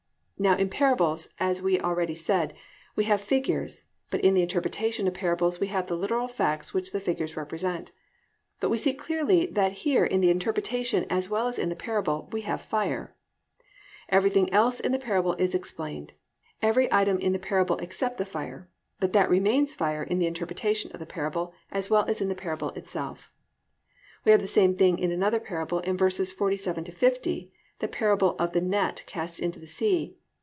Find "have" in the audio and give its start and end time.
3.03-3.21, 5.67-5.85, 12.41-12.59